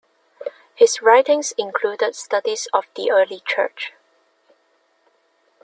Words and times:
His 0.73 0.99
writings 1.03 1.53
included 1.59 2.15
studies 2.15 2.67
of 2.73 2.85
the 2.95 3.11
early 3.11 3.43
Church. 3.45 3.93